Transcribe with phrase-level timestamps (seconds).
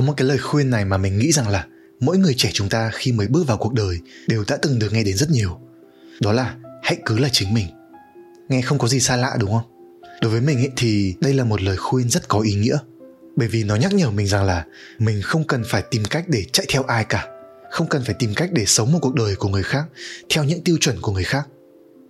[0.00, 1.66] có một cái lời khuyên này mà mình nghĩ rằng là
[2.00, 4.92] mỗi người trẻ chúng ta khi mới bước vào cuộc đời đều đã từng được
[4.92, 5.60] nghe đến rất nhiều.
[6.20, 7.66] Đó là hãy cứ là chính mình.
[8.48, 9.98] Nghe không có gì xa lạ, đúng không?
[10.22, 12.78] Đối với mình ấy thì đây là một lời khuyên rất có ý nghĩa.
[13.36, 14.64] Bởi vì nó nhắc nhở mình rằng là
[14.98, 17.26] mình không cần phải tìm cách để chạy theo ai cả.
[17.70, 19.84] Không cần phải tìm cách để sống một cuộc đời của người khác,
[20.28, 21.46] theo những tiêu chuẩn của người khác.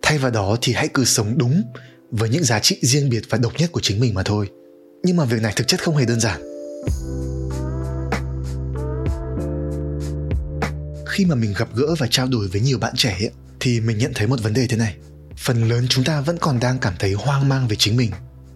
[0.03, 1.63] Thay vào đó thì hãy cứ sống đúng
[2.11, 4.49] với những giá trị riêng biệt và độc nhất của chính mình mà thôi.
[5.03, 6.41] Nhưng mà việc này thực chất không hề đơn giản.
[11.11, 13.99] Khi mà mình gặp gỡ và trao đổi với nhiều bạn trẻ ấy, thì mình
[13.99, 14.97] nhận thấy một vấn đề thế này.
[15.37, 18.11] Phần lớn chúng ta vẫn còn đang cảm thấy hoang mang về chính mình.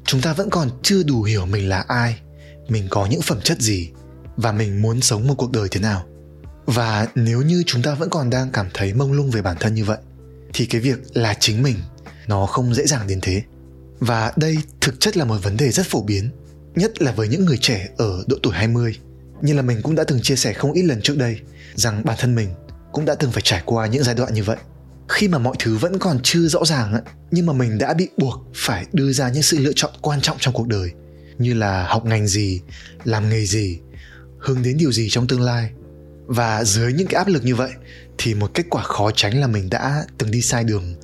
[0.04, 2.20] Chúng ta vẫn còn chưa đủ hiểu mình là ai
[2.68, 3.90] mình có những phẩm chất gì
[4.36, 6.06] và mình muốn sống một cuộc đời thế nào.
[6.66, 9.74] Và nếu như chúng ta vẫn còn đang cảm thấy mông lung về bản thân
[9.74, 9.98] như vậy
[10.52, 11.76] thì cái việc là chính mình
[12.26, 13.42] nó không dễ dàng đến thế.
[13.98, 16.30] Và đây thực chất là một vấn đề rất phổ biến
[16.74, 18.98] nhất là với những người trẻ ở độ tuổi 20
[19.44, 21.40] như là mình cũng đã từng chia sẻ không ít lần trước đây,
[21.74, 22.48] rằng bản thân mình
[22.92, 24.56] cũng đã từng phải trải qua những giai đoạn như vậy.
[25.08, 28.46] Khi mà mọi thứ vẫn còn chưa rõ ràng nhưng mà mình đã bị buộc
[28.54, 30.90] phải đưa ra những sự lựa chọn quan trọng trong cuộc đời,
[31.38, 32.60] như là học ngành gì,
[33.04, 33.78] làm nghề gì,
[34.38, 35.70] hướng đến điều gì trong tương lai.
[36.26, 37.70] Và dưới những cái áp lực như vậy,
[38.18, 40.94] thì một kết quả khó tránh là mình đã từng đi sai đường,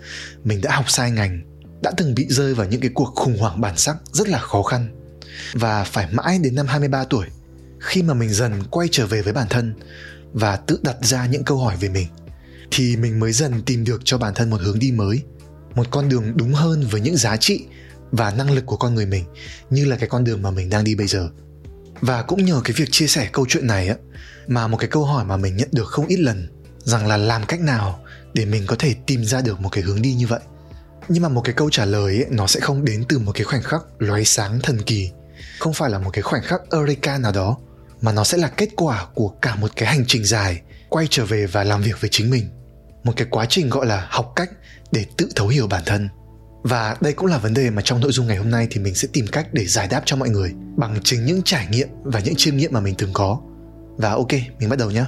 [0.45, 1.43] mình đã học sai ngành,
[1.83, 4.63] đã từng bị rơi vào những cái cuộc khủng hoảng bản sắc rất là khó
[4.63, 4.97] khăn.
[5.53, 7.27] Và phải mãi đến năm 23 tuổi
[7.81, 9.75] khi mà mình dần quay trở về với bản thân
[10.33, 12.07] và tự đặt ra những câu hỏi về mình
[12.71, 15.23] thì mình mới dần tìm được cho bản thân một hướng đi mới
[15.75, 17.65] một con đường đúng hơn với những giá trị
[18.13, 19.25] và năng lực của con người mình
[19.71, 21.29] như là cái con đường mà mình đang đi bây giờ.
[22.01, 23.97] Và cũng nhờ cái việc chia sẻ câu chuyện này á
[24.47, 27.47] mà một cái câu hỏi mà mình nhận được không ít lần rằng là làm
[27.47, 30.41] cách nào để mình có thể tìm ra được một cái hướng đi như vậy.
[31.09, 33.45] Nhưng mà một cái câu trả lời ấy, nó sẽ không đến từ một cái
[33.45, 35.11] khoảnh khắc lóe sáng thần kỳ
[35.59, 37.57] không phải là một cái khoảnh khắc eureka nào đó
[38.01, 41.25] mà nó sẽ là kết quả của cả một cái hành trình dài, quay trở
[41.25, 42.45] về và làm việc với chính mình.
[43.05, 44.51] Một cái quá trình gọi là học cách
[44.93, 46.09] để tự thấu hiểu bản thân.
[46.63, 48.95] Và đây cũng là vấn đề mà trong nội dung ngày hôm nay thì mình
[48.95, 52.21] sẽ tìm cách để giải đáp cho mọi người bằng chính những trải nghiệm và
[52.21, 53.41] những chiêm nghiệm mà mình từng có.
[53.97, 55.05] Và ok, mình bắt đầu nhé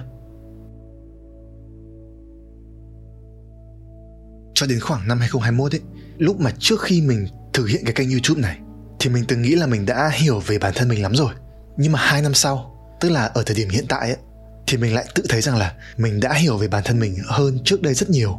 [4.55, 5.81] cho đến khoảng năm 2021 ấy,
[6.19, 8.59] lúc mà trước khi mình thực hiện cái kênh youtube này,
[9.00, 11.34] thì mình từng nghĩ là mình đã hiểu về bản thân mình lắm rồi.
[11.77, 12.72] Nhưng mà hai năm sau
[13.03, 14.17] tức là ở thời điểm hiện tại ấy
[14.67, 17.59] thì mình lại tự thấy rằng là mình đã hiểu về bản thân mình hơn
[17.65, 18.39] trước đây rất nhiều.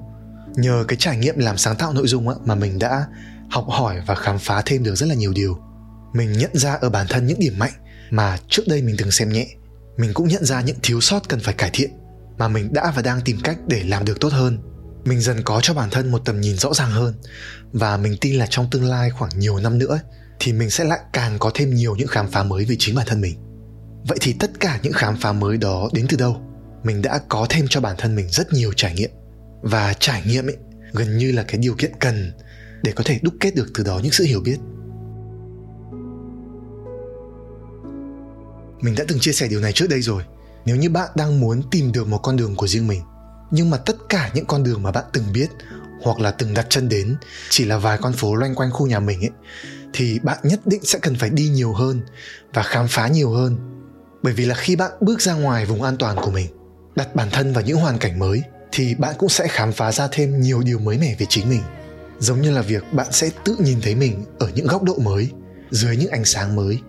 [0.55, 3.05] Nhờ cái trải nghiệm làm sáng tạo nội dung ấy, mà mình đã
[3.49, 5.57] học hỏi và khám phá thêm được rất là nhiều điều.
[6.13, 7.71] Mình nhận ra ở bản thân những điểm mạnh
[8.09, 9.47] mà trước đây mình từng xem nhẹ.
[9.97, 11.89] Mình cũng nhận ra những thiếu sót cần phải cải thiện
[12.37, 14.57] mà mình đã và đang tìm cách để làm được tốt hơn.
[15.05, 17.13] Mình dần có cho bản thân một tầm nhìn rõ ràng hơn.
[17.73, 19.99] Và mình tin là trong tương lai khoảng nhiều năm nữa
[20.39, 23.05] thì mình sẽ lại càng có thêm nhiều những khám phá mới về chính bản
[23.07, 23.52] thân mình
[24.07, 26.41] vậy thì tất cả những khám phá mới đó đến từ đâu?
[26.83, 29.09] Mình đã có thêm cho bản thân mình rất nhiều trải nghiệm.
[29.61, 30.57] Và trải nghiệm ấy,
[30.93, 32.31] gần như là cái điều kiện cần
[32.83, 34.57] để có thể đúc kết được từ đó những sự hiểu biết.
[38.81, 40.23] Mình đã từng chia sẻ điều này trước đây rồi.
[40.65, 43.01] Nếu như bạn đang muốn tìm được một con đường của riêng mình,
[43.51, 45.47] nhưng mà tất cả những con đường mà bạn từng biết
[46.01, 47.15] hoặc là từng đặt chân đến
[47.49, 49.31] chỉ là vài con phố loanh quanh khu nhà mình ấy,
[49.93, 52.01] thì bạn nhất định sẽ cần phải đi nhiều hơn
[52.53, 53.72] và khám phá nhiều hơn
[54.23, 56.47] bởi vì là khi bạn bước ra ngoài vùng an toàn của mình,
[56.95, 58.41] đặt bản thân vào những hoàn cảnh mới,
[58.71, 61.61] thì bạn cũng sẽ khám phá ra thêm nhiều điều mới mẻ về chính mình.
[62.19, 65.29] Giống như là việc bạn sẽ tự nhìn thấy mình ở những góc độ mới,
[65.71, 66.79] dưới những ánh sáng mới.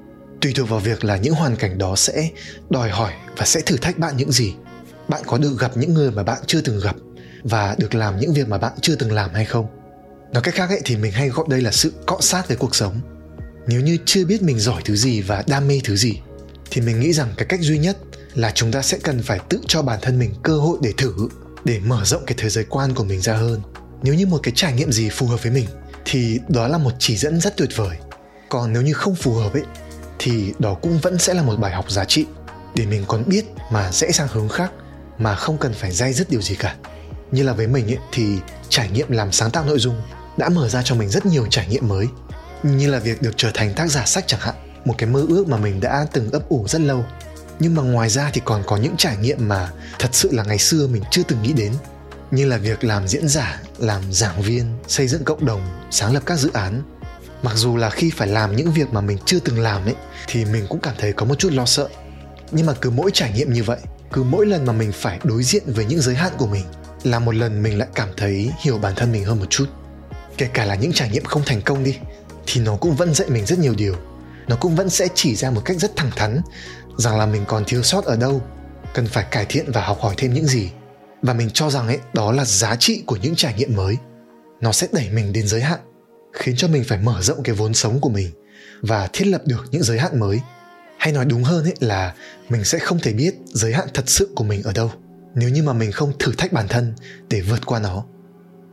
[0.40, 2.28] Tùy thuộc vào việc là những hoàn cảnh đó sẽ
[2.70, 4.54] đòi hỏi và sẽ thử thách bạn những gì.
[5.08, 6.96] Bạn có được gặp những người mà bạn chưa từng gặp
[7.42, 9.66] và được làm những việc mà bạn chưa từng làm hay không?
[10.32, 12.74] Nói cách khác ấy, thì mình hay gọi đây là sự cọ sát với cuộc
[12.74, 13.00] sống.
[13.66, 16.20] Nếu như chưa biết mình giỏi thứ gì và đam mê thứ gì
[16.70, 17.96] thì mình nghĩ rằng cái cách duy nhất
[18.34, 21.14] là chúng ta sẽ cần phải tự cho bản thân mình cơ hội để thử
[21.64, 23.60] để mở rộng cái thế giới quan của mình ra hơn.
[24.02, 25.66] Nếu như một cái trải nghiệm gì phù hợp với mình
[26.04, 27.96] thì đó là một chỉ dẫn rất tuyệt vời.
[28.48, 29.62] Còn nếu như không phù hợp ấy
[30.18, 32.26] thì đó cũng vẫn sẽ là một bài học giá trị
[32.74, 34.72] để mình còn biết mà sẽ sang hướng khác
[35.18, 36.76] mà không cần phải dây dứt điều gì cả.
[37.30, 38.36] Như là với mình ấy, thì
[38.68, 40.02] trải nghiệm làm sáng tạo nội dung
[40.36, 42.06] đã mở ra cho mình rất nhiều trải nghiệm mới.
[42.62, 45.48] Như là việc được trở thành tác giả sách chẳng hạn một cái mơ ước
[45.48, 47.04] mà mình đã từng ấp ủ rất lâu.
[47.58, 50.58] Nhưng mà ngoài ra thì còn có những trải nghiệm mà thật sự là ngày
[50.58, 51.72] xưa mình chưa từng nghĩ đến.
[52.30, 55.60] Như là việc làm diễn giả, làm giảng viên, xây dựng cộng đồng,
[55.90, 56.82] sáng lập các dự án.
[57.42, 59.94] Mặc dù là khi phải làm những việc mà mình chưa từng làm ấy,
[60.26, 61.88] thì mình cũng cảm thấy có một chút lo sợ.
[62.50, 63.78] Nhưng mà cứ mỗi trải nghiệm như vậy,
[64.12, 66.64] cứ mỗi lần mà mình phải đối diện với những giới hạn của mình,
[67.02, 69.66] là một lần mình lại cảm thấy hiểu bản thân mình hơn một chút.
[70.36, 71.96] Kể cả là những trải nghiệm không thành công đi,
[72.46, 73.96] thì nó cũng vẫn dạy mình rất nhiều điều
[74.48, 76.40] nó cũng vẫn sẽ chỉ ra một cách rất thẳng thắn
[76.98, 78.42] rằng là mình còn thiếu sót ở đâu
[78.94, 80.70] cần phải cải thiện và học hỏi thêm những gì.
[81.22, 83.96] Và mình cho rằng ấy đó là giá trị của những trải nghiệm mới.
[84.60, 85.80] Nó sẽ đẩy mình đến giới hạn
[86.32, 88.30] khiến cho mình phải mở rộng cái vốn sống của mình
[88.80, 90.40] và thiết lập được những giới hạn mới.
[90.98, 92.14] Hay nói đúng hơn ấy là
[92.48, 94.90] mình sẽ không thể biết giới hạn thật sự của mình ở đâu
[95.34, 96.94] nếu như mà mình không thử thách bản thân
[97.28, 98.04] để vượt qua nó.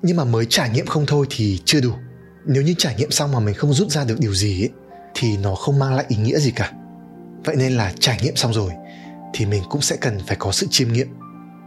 [0.02, 1.92] Nhưng mà mới trải nghiệm không thôi thì chưa đủ.
[2.46, 4.70] Nếu như trải nghiệm xong mà mình không rút ra được điều gì ấy,
[5.14, 6.72] thì nó không mang lại ý nghĩa gì cả.
[7.44, 8.72] Vậy nên là trải nghiệm xong rồi,
[9.34, 11.08] thì mình cũng sẽ cần phải có sự chiêm nghiệm.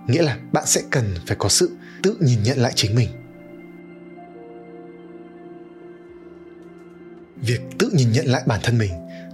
[0.07, 3.09] Nghĩa là bạn sẽ cần phải có sự tự nhìn nhận lại chính mình.
[7.37, 8.93] Việc tự nhìn nhận lại bản thân mình,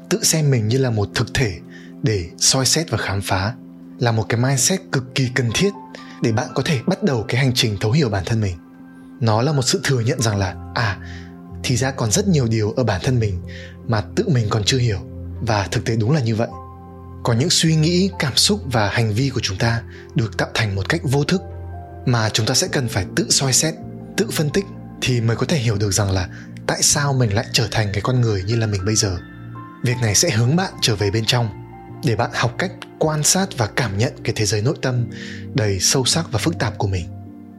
[0.08, 1.58] tự xem mình như là một thực thể
[2.02, 3.54] để soi xét và khám phá
[3.98, 5.70] là một cái mindset cực kỳ cần thiết
[6.22, 8.56] để bạn có thể bắt đầu cái hành trình thấu hiểu bản thân mình.
[9.20, 10.98] Nó là một sự thừa nhận rằng là à
[11.62, 13.40] thì ra còn rất nhiều điều ở bản thân mình
[13.86, 14.98] mà tự mình còn chưa hiểu.
[15.40, 16.48] Và thực tế đúng là như vậy.
[17.22, 19.82] Có những suy nghĩ, cảm xúc và hành vi của chúng ta
[20.14, 21.42] được tạo thành một cách vô thức
[22.06, 23.74] mà chúng ta sẽ cần phải tự soi xét,
[24.16, 24.64] tự phân tích
[25.00, 26.28] thì mới có thể hiểu được rằng là
[26.66, 29.18] tại sao mình lại trở thành cái con người như là mình bây giờ.
[29.84, 31.48] Việc này sẽ hướng bạn trở về bên trong
[32.04, 35.06] để bạn học cách quan sát và cảm nhận cái thế giới nội tâm
[35.54, 37.08] đầy sâu sắc và phức tạp của mình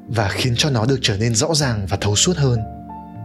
[0.08, 2.60] và khiến cho nó được trở nên rõ ràng và thấu suốt hơn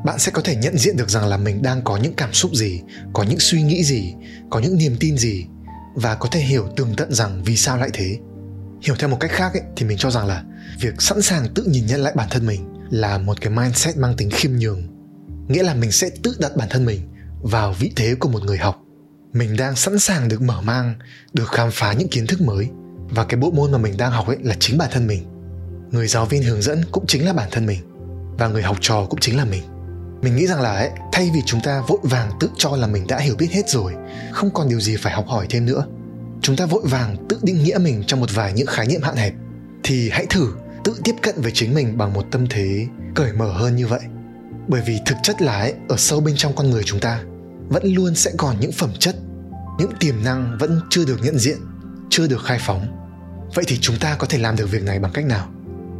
[0.06, 2.54] bạn sẽ có thể nhận diện được rằng là mình đang có những cảm xúc
[2.54, 2.80] gì
[3.12, 4.14] có những suy nghĩ gì
[4.50, 5.46] có những niềm tin gì
[5.94, 8.18] và có thể hiểu tường tận rằng vì sao lại thế.
[8.82, 10.44] Hiểu theo một cách khác ấy, thì mình cho rằng là
[10.80, 14.16] việc sẵn sàng tự nhìn nhận lại bản thân mình là một cái mindset mang
[14.16, 14.82] tính khiêm nhường.
[15.48, 17.00] Nghĩa là mình sẽ tự đặt bản thân mình
[17.42, 18.82] vào vị thế của một người học.
[19.32, 20.94] Mình đang sẵn sàng được mở mang
[21.32, 22.68] được khám phá những kiến thức mới
[23.08, 25.24] và cái bộ môn mà mình đang học ấy là chính bản thân mình.
[25.90, 27.80] Người giáo viên hướng dẫn cũng chính là bản thân mình
[28.38, 29.62] và người học trò cũng chính là mình
[30.22, 33.06] mình nghĩ rằng là ấy, thay vì chúng ta vội vàng tự cho là mình
[33.06, 33.94] đã hiểu biết hết rồi
[34.32, 35.86] không còn điều gì phải học hỏi thêm nữa.
[36.42, 39.16] Chúng ta vội vàng tự định nghĩa mình trong một vài những khái niệm hạn
[39.16, 39.34] hẹp
[39.82, 40.48] thì hãy thử
[40.84, 44.00] tự tiếp cận với chính mình bằng một tâm thế cởi mở hơn như vậy.
[44.68, 47.22] Bởi vì thực chất là ấy, ở sâu bên trong con người chúng ta
[47.68, 49.16] vẫn luôn sẽ còn những phẩm chất
[49.78, 51.58] những tiềm năng vẫn chưa được nhận diện
[52.10, 52.86] chưa được khai phóng.
[53.54, 55.48] Vậy thì chúng ta có thể làm được việc này bằng cách nào?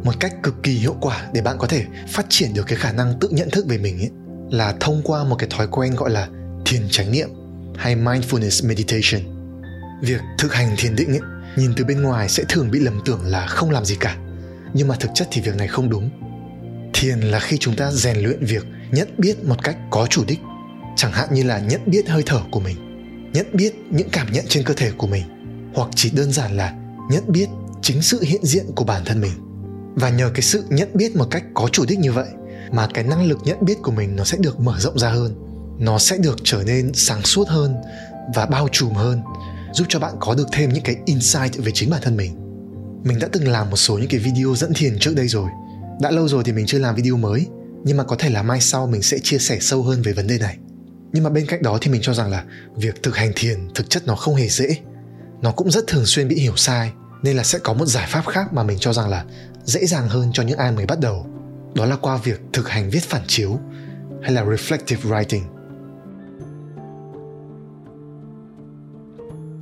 [0.07, 2.91] Một cách cực kỳ hiệu quả để bạn có thể phát triển được cái khả
[2.91, 4.11] năng tự nhận thức về mình ấy,
[4.51, 6.27] là thông qua một cái thói quen gọi là
[6.65, 7.29] thiền chánh niệm
[7.75, 9.21] hay mindfulness meditation.
[10.01, 11.19] Việc thực hành thiền định ấy,
[11.55, 14.17] nhìn từ bên ngoài sẽ thường bị lầm tưởng là không làm gì cả,
[14.73, 16.09] nhưng mà thực chất thì việc này không đúng.
[16.93, 20.39] Thiền là khi chúng ta rèn luyện việc nhận biết một cách có chủ đích,
[20.95, 22.77] chẳng hạn như là nhận biết hơi thở của mình,
[23.33, 25.23] nhận biết những cảm nhận trên cơ thể của mình,
[25.75, 26.73] hoặc chỉ đơn giản là
[27.11, 27.47] nhận biết
[27.81, 29.46] chính sự hiện diện của bản thân mình
[29.97, 32.27] và nhờ cái sự nhận biết một cách có chủ đích như vậy
[32.71, 35.35] mà cái năng lực nhận biết của mình nó sẽ được mở rộng ra hơn.
[35.79, 37.75] Nó sẽ được trở nên sáng suốt hơn
[38.35, 39.21] và bao trùm hơn,
[39.73, 42.35] giúp cho bạn có được thêm những cái insight về chính bản thân mình.
[43.03, 45.49] Mình đã từng làm một số những cái video dẫn thiền trước đây rồi.
[46.01, 47.47] Đã lâu rồi thì mình chưa làm video mới,
[47.83, 50.27] nhưng mà có thể là mai sau mình sẽ chia sẻ sâu hơn về vấn
[50.27, 50.57] đề này.
[51.13, 52.43] Nhưng mà bên cạnh đó thì mình cho rằng là
[52.75, 54.77] việc thực hành thiền thực chất nó không hề dễ.
[55.41, 56.91] Nó cũng rất thường xuyên bị hiểu sai,
[57.23, 59.25] nên là sẽ có một giải pháp khác mà mình cho rằng là
[59.67, 61.27] dễ dàng hơn cho những ai mới bắt đầu.
[61.75, 63.59] Đó là qua việc thực hành viết phản chiếu
[64.21, 65.41] hay là reflective writing.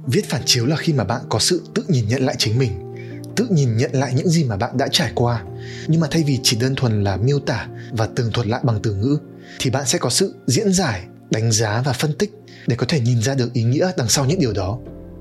[0.08, 2.96] Viết phản chiếu là khi mà bạn có sự tự nhìn nhận lại chính mình,
[3.36, 5.44] tự nhìn nhận lại những gì mà bạn đã trải qua.
[5.88, 8.80] Nhưng mà thay vì chỉ đơn thuần là miêu tả và tường thuật lại bằng
[8.84, 9.18] từ ngữ,
[9.60, 12.32] thì bạn sẽ có sự diễn giải, đánh giá và phân tích
[12.68, 14.80] để có thể nhìn ra được ý nghĩa đằng sau những điều đó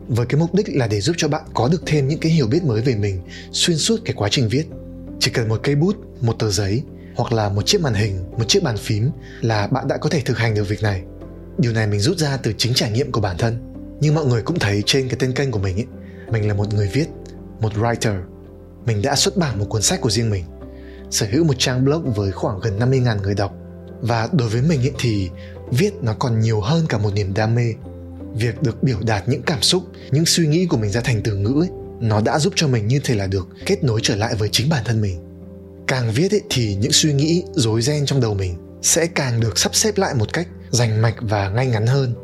[0.08, 2.46] với cái mục đích là để giúp cho bạn có được thêm những cái hiểu
[2.46, 3.20] biết mới về mình,
[3.52, 4.64] xuyên suốt cái quá trình viết.
[5.20, 6.82] Chỉ cần một cây bút, một tờ giấy,
[7.16, 10.20] hoặc là một chiếc màn hình, một chiếc bàn phím là bạn đã có thể
[10.20, 11.02] thực hành được việc này.
[11.58, 13.72] Điều này mình rút ra từ chính trải nghiệm của bản thân.
[14.00, 15.86] Như mọi người cũng thấy trên cái tên kênh của mình ấy,
[16.30, 17.06] mình là một người viết,
[17.60, 18.22] một writer.
[18.86, 20.44] Mình đã xuất bản một cuốn sách của riêng mình,
[21.10, 23.54] sở hữu một trang blog với khoảng gần 50.000 người đọc.
[24.00, 25.30] Và đối với mình ấy thì
[25.70, 27.74] viết nó còn nhiều hơn cả một niềm đam mê
[28.34, 31.36] việc được biểu đạt những cảm xúc những suy nghĩ của mình ra thành từ
[31.36, 31.68] ngữ ấy,
[32.00, 34.68] nó đã giúp cho mình như thể là được kết nối trở lại với chính
[34.68, 35.20] bản thân mình.
[35.86, 39.58] Càng viết ấy, thì những suy nghĩ rối ren trong đầu mình sẽ càng được
[39.58, 42.14] sắp xếp lại một cách rành mạch và ngay ngắn hơn.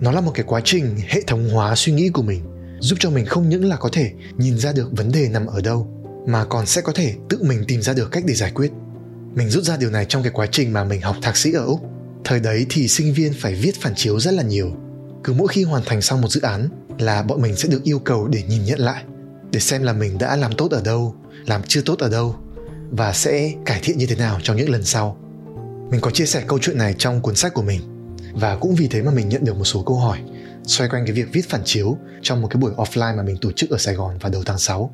[0.00, 2.40] Nó là một cái quá trình hệ thống hóa suy nghĩ của mình
[2.80, 5.60] giúp cho mình không những là có thể nhìn ra được vấn đề nằm ở
[5.60, 5.88] đâu
[6.26, 8.70] mà còn sẽ có thể tự mình tìm ra được cách để giải quyết.
[9.34, 11.64] Mình rút ra điều này trong cái quá trình mà mình học thạc sĩ ở
[11.64, 11.80] úc.
[12.24, 14.72] Thời đấy thì sinh viên phải viết phản chiếu rất là nhiều
[15.24, 17.98] cứ mỗi khi hoàn thành xong một dự án là bọn mình sẽ được yêu
[17.98, 19.04] cầu để nhìn nhận lại,
[19.52, 21.14] để xem là mình đã làm tốt ở đâu,
[21.46, 22.36] làm chưa tốt ở đâu
[22.90, 25.16] và sẽ cải thiện như thế nào trong những lần sau
[25.90, 27.80] mình có chia sẻ câu chuyện này trong cuốn sách của mình
[28.32, 30.18] và cũng vì thế mà mình nhận được một số câu hỏi
[30.66, 33.52] xoay quanh cái việc viết phản chiếu trong một cái buổi offline mà mình tổ
[33.52, 34.90] chức ở Sài Gòn vào đầu tháng 6.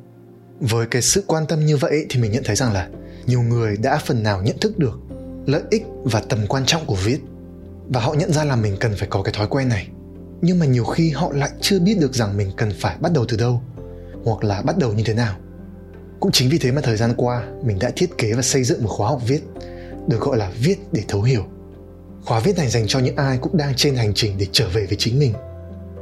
[0.59, 2.89] Với cái sự quan tâm như vậy thì mình nhận thấy rằng là
[3.25, 4.99] nhiều người đã phần nào nhận thức được
[5.45, 7.19] lợi ích và tầm quan trọng của viết
[7.87, 9.87] và họ nhận ra là mình cần phải có cái thói quen này
[10.41, 13.25] nhưng mà nhiều khi họ lại chưa biết được rằng mình cần phải bắt đầu
[13.27, 13.61] từ đâu,
[14.23, 15.35] hoặc là bắt đầu như thế nào.
[16.19, 18.83] Cũng chính vì thế mà thời gian qua, mình đã thiết kế và xây dựng
[18.83, 19.41] một khóa học viết,
[20.07, 21.43] được gọi là viết để thấu hiểu.
[22.25, 24.85] Khóa viết này dành cho những ai cũng đang trên hành trình để trở về
[24.85, 25.33] với chính mình,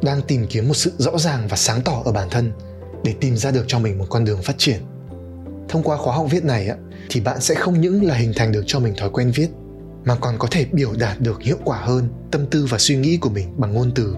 [0.02, 2.52] đang tìm kiếm một sự rõ ràng và sáng tỏ ở bản thân
[3.04, 4.80] để tìm ra được cho mình một con đường phát triển.
[5.70, 6.70] Thông qua khóa học viết này
[7.10, 9.48] thì bạn sẽ không những là hình thành được cho mình thói quen viết,
[10.06, 13.18] mà còn có thể biểu đạt được hiệu quả hơn tâm tư và suy nghĩ
[13.18, 14.16] của mình bằng ngôn từ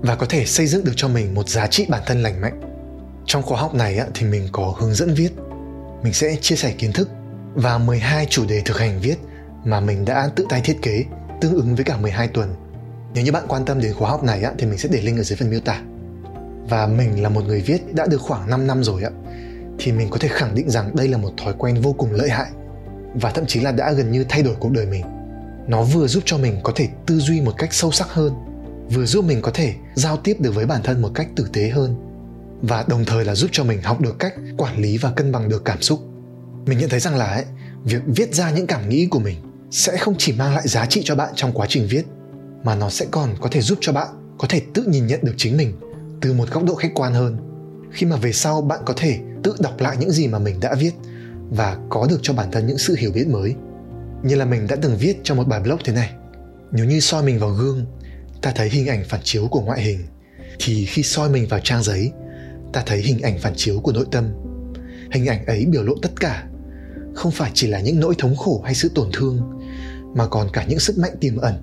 [0.00, 2.60] và có thể xây dựng được cho mình một giá trị bản thân lành mạnh
[3.26, 5.32] trong khóa học này thì mình có hướng dẫn viết
[6.02, 7.08] mình sẽ chia sẻ kiến thức
[7.54, 9.16] và 12 chủ đề thực hành viết
[9.64, 11.04] mà mình đã tự tay thiết kế
[11.40, 12.54] tương ứng với cả 12 tuần.
[13.14, 15.22] Nếu như bạn quan tâm đến khóa học này thì mình sẽ để link ở
[15.22, 15.82] dưới phần miêu tả.
[16.68, 19.10] Và mình là một người viết đã được khoảng 5 năm rồi ạ,
[19.78, 22.30] thì mình có thể khẳng định rằng đây là một thói quen vô cùng lợi
[22.30, 22.50] hại
[23.14, 25.04] và thậm chí là đã gần như thay đổi cuộc đời mình.
[25.66, 28.32] Nó vừa giúp cho mình có thể tư duy một cách sâu sắc hơn,
[28.90, 31.68] vừa giúp mình có thể giao tiếp được với bản thân một cách tử tế
[31.68, 31.94] hơn
[32.62, 35.48] và đồng thời là giúp cho mình học được cách quản lý và cân bằng
[35.48, 36.00] được cảm xúc.
[36.66, 37.44] Mình nhận thấy rằng là ấy,
[37.84, 39.36] việc viết ra những cảm nghĩ của mình
[39.70, 42.02] sẽ không chỉ mang lại giá trị cho bạn trong quá trình viết
[42.64, 45.34] mà nó sẽ còn có thể giúp cho bạn có thể tự nhìn nhận được
[45.36, 45.72] chính mình
[46.20, 47.36] từ một góc độ khách quan hơn.
[47.92, 50.74] Khi mà về sau bạn có thể tự đọc lại những gì mà mình đã
[50.74, 50.92] viết
[51.50, 53.54] và có được cho bản thân những sự hiểu biết mới.
[54.22, 56.10] Như là mình đã từng viết trong một bài blog thế này
[56.72, 57.86] nếu như soi mình vào gương
[58.42, 60.00] ta thấy hình ảnh phản chiếu của ngoại hình.
[60.58, 62.12] Thì khi soi mình vào trang giấy,
[62.72, 64.28] ta thấy hình ảnh phản chiếu của nội tâm.
[65.12, 66.46] Hình ảnh ấy biểu lộ tất cả,
[67.14, 69.60] không phải chỉ là những nỗi thống khổ hay sự tổn thương,
[70.14, 71.54] mà còn cả những sức mạnh tiềm ẩn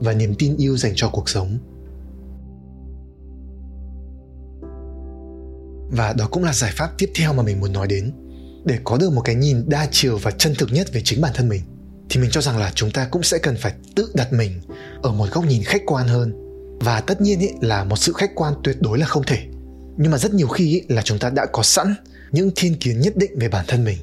[0.00, 1.58] và niềm tin yêu dành cho cuộc sống.
[5.90, 8.12] Và đó cũng là giải pháp tiếp theo mà mình muốn nói đến.
[8.64, 11.32] Để có được một cái nhìn đa chiều và chân thực nhất về chính bản
[11.34, 11.62] thân mình,
[12.10, 14.60] thì mình cho rằng là chúng ta cũng sẽ cần phải tự đặt mình
[15.02, 16.32] ở một góc nhìn khách quan hơn.
[16.80, 19.38] Và tất nhiên ý, là một sự khách quan tuyệt đối là không thể.
[19.96, 21.94] Nhưng mà rất nhiều khi ý, là chúng ta đã có sẵn
[22.32, 23.98] những thiên kiến nhất định về bản thân mình.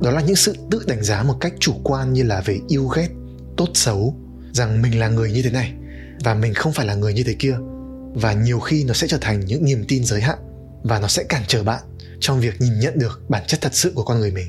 [0.00, 2.86] Đó là những sự tự đánh giá một cách chủ quan như là về yêu
[2.86, 3.08] ghét
[3.56, 4.14] tốt xấu
[4.52, 5.72] rằng mình là người như thế này
[6.24, 7.56] và mình không phải là người như thế kia.
[8.14, 10.38] Và nhiều khi nó sẽ trở thành những niềm tin giới hạn
[10.82, 11.82] và nó sẽ cản trở bạn
[12.20, 14.46] trong việc nhìn nhận được bản chất thật sự của con người mình.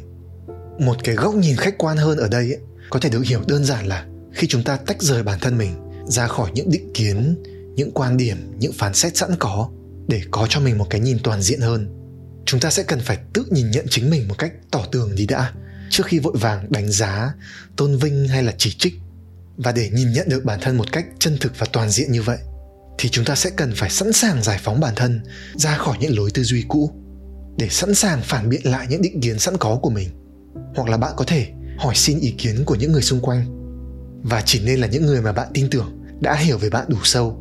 [0.80, 3.66] Một cái góc nhìn khách quan hơn ở đây ấy, có thể được hiểu đơn
[3.66, 4.06] giản là
[4.38, 5.72] khi chúng ta tách rời bản thân mình
[6.08, 7.44] ra khỏi những định kiến,
[7.76, 9.70] những quan điểm, những phán xét sẵn có
[10.08, 11.88] để có cho mình một cái nhìn toàn diện hơn.
[12.46, 15.26] Chúng ta sẽ cần phải tự nhìn nhận chính mình một cách tỏ tường đi
[15.26, 15.54] đã,
[15.90, 17.34] trước khi vội vàng đánh giá,
[17.76, 18.94] tôn vinh hay là chỉ trích.
[19.58, 22.22] Và để nhìn nhận được bản thân một cách chân thực và toàn diện như
[22.22, 22.38] vậy,
[22.98, 25.20] thì chúng ta sẽ cần phải sẵn sàng giải phóng bản thân
[25.56, 26.92] ra khỏi những lối tư duy cũ
[27.58, 30.10] để sẵn sàng phản biện lại những định kiến sẵn có của mình.
[30.76, 33.57] Hoặc là bạn có thể hỏi xin ý kiến của những người xung quanh
[34.24, 36.98] và chỉ nên là những người mà bạn tin tưởng đã hiểu về bạn đủ
[37.04, 37.38] sâu.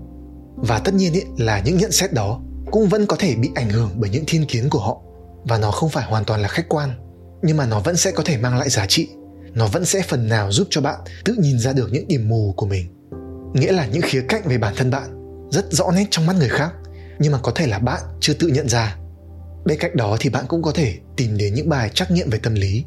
[0.57, 2.41] Và tất nhiên ý, là những nhận xét đó
[2.71, 5.01] cũng vẫn có thể bị ảnh hưởng bởi những thiên kiến của họ.
[5.45, 6.91] Và nó không phải hoàn toàn là khách quan
[7.43, 9.09] nhưng mà nó vẫn sẽ có thể mang lại giá trị.
[9.55, 12.55] Nó vẫn sẽ phần nào giúp cho bạn tự nhìn ra được những điểm mù
[12.57, 12.87] của mình.
[13.55, 16.49] Nghĩa là những khía cạnh về bản thân bạn rất rõ nét trong mắt người
[16.49, 16.73] khác
[17.19, 18.97] nhưng mà có thể là bạn chưa tự nhận ra.
[19.65, 22.39] Bên cạnh đó thì bạn cũng có thể tìm đến những bài trắc nghiệm về
[22.39, 22.85] tâm lý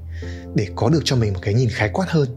[0.55, 2.27] để có được cho mình một cái nhìn khái quát hơn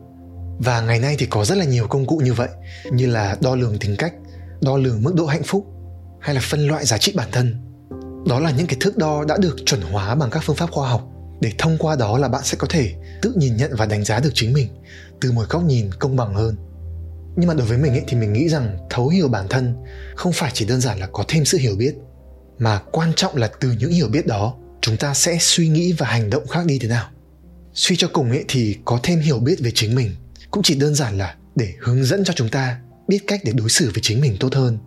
[0.58, 2.48] và ngày nay thì có rất là nhiều công cụ như vậy
[2.92, 4.14] như là đo lường tính cách
[4.62, 5.66] đo lường mức độ hạnh phúc
[6.20, 7.54] hay là phân loại giá trị bản thân.
[8.26, 10.88] Đó là những cái thước đo đã được chuẩn hóa bằng các phương pháp khoa
[10.88, 11.08] học.
[11.40, 12.92] Để thông qua đó là bạn sẽ có thể
[13.22, 14.68] tự nhìn nhận và đánh giá được chính mình
[15.20, 16.56] từ một góc nhìn công bằng hơn.
[17.36, 19.74] Nhưng mà đối với mình ấy, thì mình nghĩ rằng thấu hiểu bản thân
[20.16, 21.94] không phải chỉ đơn giản là có thêm sự hiểu biết
[22.58, 26.06] mà quan trọng là từ những hiểu biết đó chúng ta sẽ suy nghĩ và
[26.06, 27.08] hành động khác đi thế nào.
[27.74, 30.10] Suy cho cùng ấy thì có thêm hiểu biết về chính mình
[30.52, 33.68] cũng chỉ đơn giản là để hướng dẫn cho chúng ta biết cách để đối
[33.68, 34.78] xử với chính mình tốt hơn.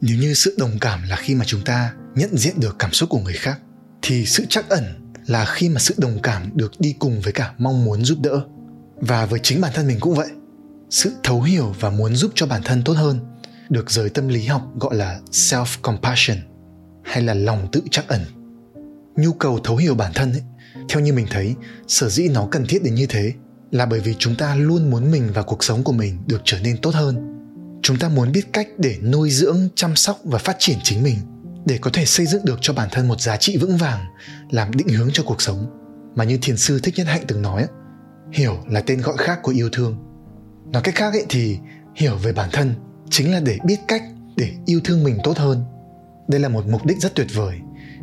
[0.00, 3.08] Nếu như sự đồng cảm là khi mà chúng ta nhận diện được cảm xúc
[3.08, 3.60] của người khác
[4.02, 4.84] thì sự chắc ẩn
[5.26, 8.40] là khi mà sự đồng cảm được đi cùng với cả mong muốn giúp đỡ.
[8.96, 10.28] Và với chính bản thân mình cũng vậy
[10.90, 13.18] sự thấu hiểu và muốn giúp cho bản thân tốt hơn
[13.68, 16.38] được giới tâm lý học gọi là self compassion
[17.04, 18.20] hay là lòng tự chắc ẩn.
[19.16, 20.42] Nhu cầu thấu hiểu bản thân ấy,
[20.88, 21.54] theo như mình thấy,
[21.88, 23.32] sở dĩ nó cần thiết đến như thế
[23.70, 26.58] là bởi vì chúng ta luôn muốn mình và cuộc sống của mình được trở
[26.60, 27.30] nên tốt hơn.
[27.82, 31.16] Chúng ta muốn biết cách để nuôi dưỡng, chăm sóc và phát triển chính mình
[31.66, 34.00] để có thể xây dựng được cho bản thân một giá trị vững vàng,
[34.50, 35.66] làm định hướng cho cuộc sống.
[36.14, 37.66] Mà như thiền sư thích nhất hạnh từng nói
[38.32, 39.96] hiểu là tên gọi khác của yêu thương.
[40.72, 41.58] Nói cách khác ấy thì,
[41.96, 42.74] hiểu về bản thân
[43.10, 44.02] chính là để biết cách
[44.36, 45.64] để yêu thương mình tốt hơn.
[46.28, 47.58] Đây là một mục đích rất tuyệt vời,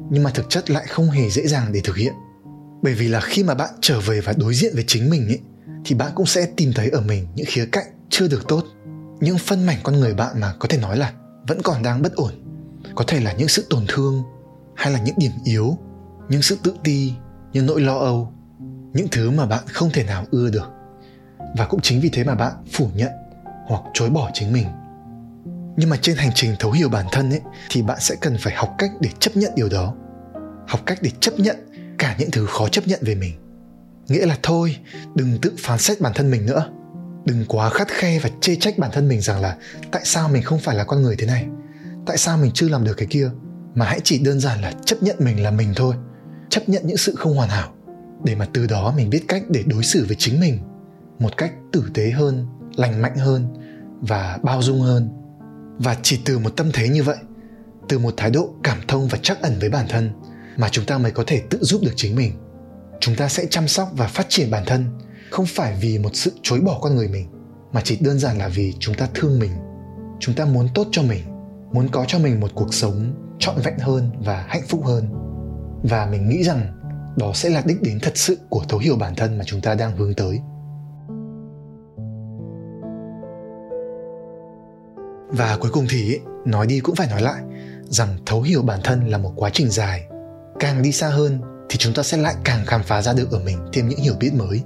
[0.09, 2.13] nhưng mà thực chất lại không hề dễ dàng để thực hiện
[2.81, 5.39] bởi vì là khi mà bạn trở về và đối diện với chính mình ấy
[5.85, 8.63] thì bạn cũng sẽ tìm thấy ở mình những khía cạnh chưa được tốt.
[9.19, 11.13] Những phân mảnh con người bạn mà có thể nói là
[11.47, 12.31] vẫn còn đang bất ổn.
[12.95, 14.23] Có thể là những sự tổn thương,
[14.75, 15.77] hay là những điểm yếu,
[16.29, 17.13] những sự tự ti,
[17.53, 18.33] những nỗi lo âu,
[18.93, 20.69] những thứ mà bạn không thể nào ưa được.
[21.57, 23.11] Và cũng chính vì thế mà bạn phủ nhận
[23.67, 24.67] hoặc chối bỏ chính mình.
[25.77, 28.53] Nhưng mà trên hành trình thấu hiểu bản thân ấy thì bạn sẽ cần phải
[28.55, 29.95] học cách để chấp nhận điều đó.
[30.67, 31.70] Học cách để chấp nhận
[32.01, 33.33] cả những thứ khó chấp nhận về mình.
[34.07, 34.77] Nghĩa là thôi,
[35.15, 36.69] đừng tự phán xét bản thân mình nữa.
[37.25, 39.57] Đừng quá khắt khe và chê trách bản thân mình rằng là
[39.91, 41.45] tại sao mình không phải là con người thế này?
[42.05, 43.29] Tại sao mình chưa làm được cái kia?
[43.75, 45.95] Mà hãy chỉ đơn giản là chấp nhận mình là mình thôi.
[46.49, 47.73] Chấp nhận những sự không hoàn hảo,
[48.23, 50.59] để mà từ đó mình biết cách để đối xử với chính mình
[51.19, 53.47] một cách tử tế hơn, lành mạnh hơn
[54.01, 55.09] và bao dung hơn.
[55.77, 57.17] Và chỉ từ một tâm thế như vậy,
[57.89, 60.11] từ một thái độ cảm thông và chắc ẩn với bản thân
[60.57, 62.31] mà chúng ta mới có thể tự giúp được chính mình.
[62.99, 64.85] Chúng ta sẽ chăm sóc và phát triển bản thân,
[65.31, 67.27] không phải vì một sự chối bỏ con người mình,
[67.71, 69.51] mà chỉ đơn giản là vì chúng ta thương mình.
[70.19, 71.23] Chúng ta muốn tốt cho mình,
[71.73, 75.07] muốn có cho mình một cuộc sống trọn vẹn hơn và hạnh phúc hơn.
[75.83, 76.77] Và mình nghĩ rằng
[77.17, 79.75] đó sẽ là đích đến thật sự của thấu hiểu bản thân mà chúng ta
[79.75, 80.39] đang hướng tới.
[85.29, 87.41] Và cuối cùng thì, nói đi cũng phải nói lại,
[87.83, 90.10] rằng thấu hiểu bản thân là một quá trình dài
[90.61, 91.39] càng đi xa hơn
[91.69, 94.13] thì chúng ta sẽ lại càng khám phá ra được ở mình thêm những hiểu
[94.19, 94.61] biết mới.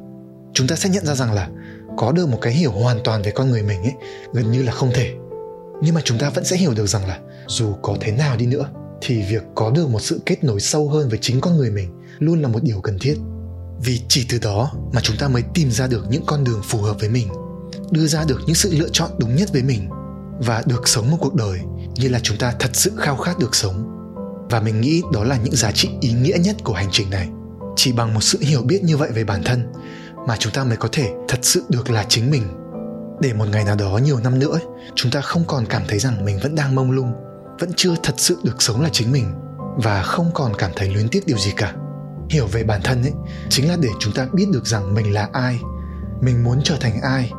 [0.53, 1.49] Chúng ta sẽ nhận ra rằng là
[1.97, 3.93] có được một cái hiểu hoàn toàn về con người mình ấy,
[4.33, 5.13] gần như là không thể.
[5.81, 8.45] Nhưng mà chúng ta vẫn sẽ hiểu được rằng là dù có thế nào đi
[8.45, 8.69] nữa
[9.01, 11.89] thì việc có được một sự kết nối sâu hơn với chính con người mình
[12.19, 13.15] luôn là một điều cần thiết.
[13.81, 16.81] Vì chỉ từ đó mà chúng ta mới tìm ra được những con đường phù
[16.81, 17.27] hợp với mình,
[17.91, 19.89] đưa ra được những sự lựa chọn đúng nhất với mình
[20.39, 21.59] và được sống một cuộc đời
[21.95, 23.94] như là chúng ta thật sự khao khát được sống
[24.49, 27.29] và mình nghĩ đó là những giá trị ý nghĩa nhất của hành trình này.
[27.75, 29.73] Chỉ bằng một sự hiểu biết như vậy về bản thân
[30.27, 32.43] mà chúng ta mới có thể thật sự được là chính mình.
[33.21, 34.59] Để một ngày nào đó nhiều năm nữa,
[34.95, 37.13] chúng ta không còn cảm thấy rằng mình vẫn đang mông lung,
[37.59, 39.33] vẫn chưa thật sự được sống là chính mình
[39.77, 41.73] và không còn cảm thấy luyến tiếc điều gì cả.
[42.29, 43.13] Hiểu về bản thân ấy
[43.49, 45.59] chính là để chúng ta biết được rằng mình là ai,
[46.21, 47.31] mình muốn trở thành ai,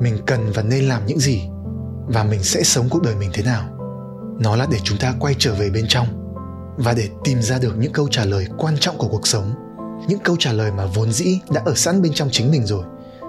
[0.00, 1.42] mình cần và nên làm những gì
[2.06, 3.68] và mình sẽ sống cuộc đời mình thế nào.
[4.40, 6.23] Nó là để chúng ta quay trở về bên trong
[6.76, 9.54] và để tìm ra được những câu trả lời quan trọng của cuộc sống,
[10.08, 12.84] những câu trả lời mà vốn dĩ đã ở sẵn bên trong chính mình rồi,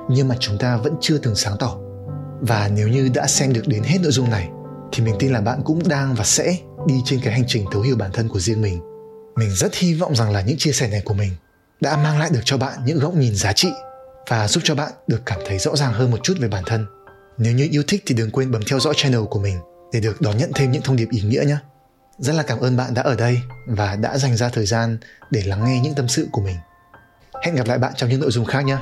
[0.10, 1.78] nhưng mà chúng ta vẫn chưa từng sáng tỏ.
[2.42, 4.50] Và nếu như đã xem được đến hết nội dung này,
[4.92, 7.82] thì mình tin là bạn cũng đang và sẽ đi trên cái hành trình thấu
[7.82, 8.80] hiểu bản thân của riêng mình.
[9.36, 11.32] Mình rất hy vọng rằng là những chia sẻ này của mình
[11.82, 13.70] đã mang lại được cho bạn những góc nhìn giá trị
[14.30, 16.86] và giúp cho bạn được cảm thấy rõ ràng hơn một chút về bản thân.
[17.38, 19.58] Nếu như yêu thích thì đừng quên bấm theo dõi channel của mình
[19.94, 21.58] để được đón nhận thêm những thông điệp ý nghĩa nhé
[22.20, 24.98] rất là cảm ơn bạn đã ở đây và đã dành ra thời gian
[25.32, 26.56] để lắng nghe những tâm sự của mình.
[27.44, 28.78] Hẹn gặp lại bạn trong những nội dung khác nhé.